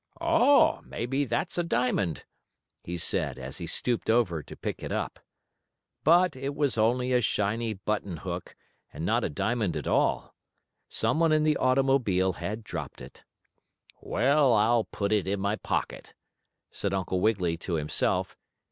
"Oh, 0.19 0.81
maybe 0.83 1.25
that's 1.25 1.59
a 1.59 1.63
diamond," 1.63 2.25
he 2.83 2.97
said, 2.97 3.37
as 3.37 3.59
he 3.59 3.67
stooped 3.67 4.09
over 4.09 4.41
to 4.41 4.55
pick 4.57 4.81
it 4.81 4.91
up. 4.91 5.19
But 6.03 6.35
it 6.35 6.55
was 6.55 6.75
only 6.75 7.13
a 7.13 7.21
shiny 7.21 7.75
button 7.75 8.17
hook, 8.17 8.55
and 8.91 9.05
not 9.05 9.23
a 9.23 9.29
diamond 9.29 9.77
at 9.77 9.85
all. 9.85 10.33
Some 10.89 11.19
one 11.19 11.31
in 11.31 11.43
the 11.43 11.55
automobile 11.55 12.33
had 12.33 12.63
dropped 12.63 12.99
it. 12.99 13.25
"Well, 14.01 14.53
I'll 14.53 14.85
put 14.85 15.11
it 15.11 15.27
in 15.27 15.39
my 15.39 15.55
pocket," 15.55 16.15
said 16.71 16.95
Uncle 16.95 17.21
Wiggily 17.21 17.55
to 17.57 17.75
himself. 17.75 18.35